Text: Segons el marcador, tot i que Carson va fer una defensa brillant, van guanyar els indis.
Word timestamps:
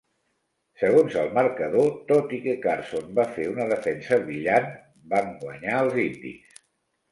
Segons 0.83 1.17
el 1.23 1.27
marcador, 1.37 1.91
tot 2.13 2.33
i 2.39 2.39
que 2.47 2.55
Carson 2.65 3.13
va 3.21 3.27
fer 3.37 3.47
una 3.53 3.69
defensa 3.75 4.21
brillant, 4.25 4.69
van 5.15 5.33
guanyar 5.45 5.79
els 5.85 6.03
indis. 6.09 6.61